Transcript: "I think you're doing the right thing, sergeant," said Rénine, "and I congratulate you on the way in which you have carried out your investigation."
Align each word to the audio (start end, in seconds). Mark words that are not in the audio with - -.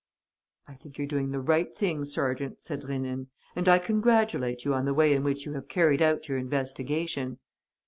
"I 0.67 0.73
think 0.73 0.97
you're 0.97 1.05
doing 1.05 1.29
the 1.29 1.39
right 1.39 1.71
thing, 1.71 2.05
sergeant," 2.05 2.59
said 2.63 2.81
Rénine, 2.81 3.27
"and 3.55 3.69
I 3.69 3.77
congratulate 3.77 4.65
you 4.65 4.73
on 4.73 4.85
the 4.85 4.95
way 4.95 5.13
in 5.13 5.23
which 5.23 5.45
you 5.45 5.53
have 5.53 5.67
carried 5.67 6.01
out 6.01 6.27
your 6.27 6.39
investigation." 6.39 7.37